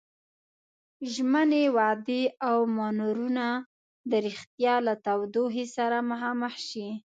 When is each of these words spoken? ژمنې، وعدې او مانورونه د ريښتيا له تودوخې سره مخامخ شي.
ژمنې، 1.13 1.63
وعدې 1.75 2.21
او 2.49 2.57
مانورونه 2.77 3.45
د 4.09 4.11
ريښتيا 4.25 4.75
له 4.87 4.93
تودوخې 5.05 5.65
سره 5.77 5.97
مخامخ 6.11 6.53
شي. 6.69 6.87